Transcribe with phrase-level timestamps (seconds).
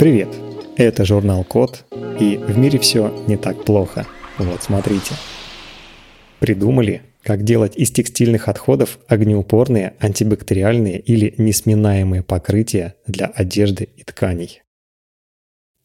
[0.00, 0.28] Привет!
[0.76, 1.84] Это журнал Код,
[2.18, 4.04] и в мире все не так плохо.
[4.36, 5.14] Вот смотрите.
[6.40, 14.62] Придумали, как делать из текстильных отходов огнеупорные, антибактериальные или несминаемые покрытия для одежды и тканей.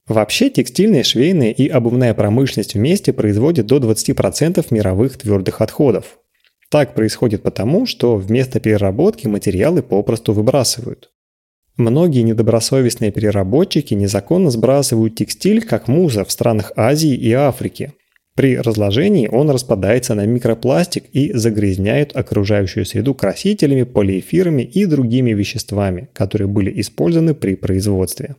[0.07, 6.17] Вообще текстильная, швейная и обувная промышленность вместе производят до 20% мировых твердых отходов.
[6.69, 11.11] Так происходит потому, что вместо переработки материалы попросту выбрасывают.
[11.78, 17.93] Многие недобросовестные переработчики незаконно сбрасывают текстиль как мусор в странах Азии и Африки.
[18.33, 26.10] При разложении он распадается на микропластик и загрязняет окружающую среду красителями, полиэфирами и другими веществами,
[26.14, 28.36] которые были использованы при производстве.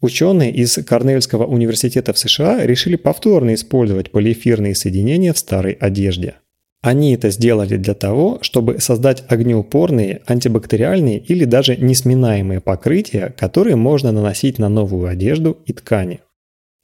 [0.00, 6.34] Ученые из Корнельского университета в США решили повторно использовать полиэфирные соединения в старой одежде.
[6.82, 14.10] Они это сделали для того, чтобы создать огнеупорные, антибактериальные или даже несминаемые покрытия, которые можно
[14.10, 16.20] наносить на новую одежду и ткани.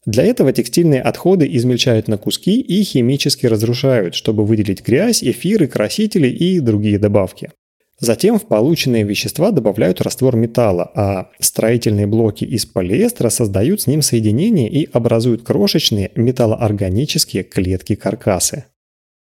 [0.06, 6.28] Для этого текстильные отходы измельчают на куски и химически разрушают, чтобы выделить грязь, эфиры, красители
[6.28, 7.50] и другие добавки.
[7.98, 14.02] Затем в полученные вещества добавляют раствор металла, а строительные блоки из полиэстера создают с ним
[14.02, 18.66] соединения и образуют крошечные металлоорганические клетки-каркасы.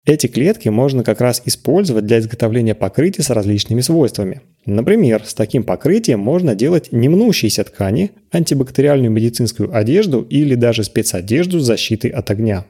[0.06, 4.42] Эти клетки можно как раз использовать для изготовления покрытий с различными свойствами.
[4.64, 11.64] Например, с таким покрытием можно делать немнущиеся ткани, антибактериальную медицинскую одежду или даже спецодежду с
[11.64, 12.66] защитой от огня.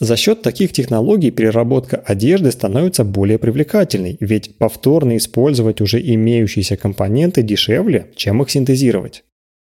[0.00, 7.42] За счет таких технологий переработка одежды становится более привлекательной, ведь повторно использовать уже имеющиеся компоненты
[7.42, 9.22] дешевле, чем их синтезировать.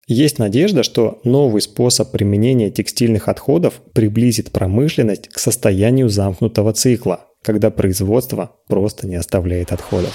[0.07, 7.71] Есть надежда, что новый способ применения текстильных отходов приблизит промышленность к состоянию замкнутого цикла, когда
[7.71, 10.13] производство просто не оставляет отходов.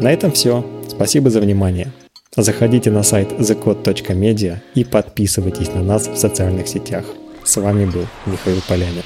[0.00, 0.64] На этом все.
[0.88, 1.92] Спасибо за внимание.
[2.34, 7.04] Заходите на сайт thecode.media и подписывайтесь на нас в социальных сетях.
[7.44, 9.02] С вами был Михаил Полянин.